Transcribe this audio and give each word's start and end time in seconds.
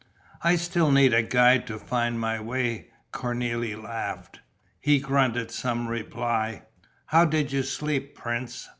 "I 0.41 0.55
still 0.55 0.91
need 0.91 1.13
a 1.13 1.21
guide 1.21 1.67
to 1.67 1.77
find 1.77 2.19
my 2.19 2.39
way," 2.39 2.87
Cornélie 3.13 3.79
laughed. 3.79 4.39
He 4.79 4.97
grunted 4.99 5.51
some 5.51 5.87
reply. 5.89 6.63
"How 7.05 7.23
did 7.25 7.51
you 7.51 7.61
sleep, 7.61 8.15
prince?" 8.15 8.67